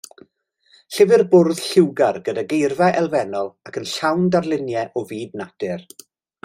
Llyfr 0.95 1.23
bwrdd 1.33 1.61
lliwgar 1.65 2.17
gyda 2.29 2.45
geirfa 2.55 2.89
elfennol 3.03 3.53
ac 3.69 3.81
yn 3.83 3.89
llawn 3.93 4.27
darluniau 4.37 5.03
o 5.03 5.09
fyd 5.13 5.39
natur. 5.45 5.89